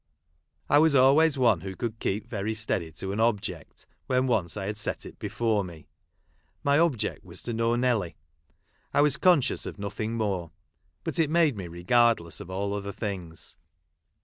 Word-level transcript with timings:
I 0.67 0.79
was 0.79 0.95
always 0.95 1.37
one 1.37 1.61
who 1.61 1.75
could 1.75 1.99
keep 1.99 2.25
very 2.27 2.55
steady 2.55 2.91
to 2.93 3.11
an 3.11 3.19
object 3.19 3.85
when 4.07 4.25
once 4.25 4.57
I 4.57 4.65
had 4.65 4.75
set 4.75 5.05
it 5.05 5.19
before 5.19 5.63
me. 5.63 5.89
My 6.63 6.79
object 6.79 7.23
was 7.23 7.43
to 7.43 7.53
know 7.53 7.75
Nelly. 7.75 8.15
I 8.95 9.01
was 9.01 9.15
conscious 9.15 9.67
of 9.67 9.77
nothing 9.77 10.15
more. 10.15 10.49
But 11.03 11.19
it 11.19 11.29
made 11.29 11.55
me 11.55 11.67
regardless 11.67 12.39
of 12.39 12.49
all 12.49 12.73
other 12.73 12.91
things. 12.91 13.57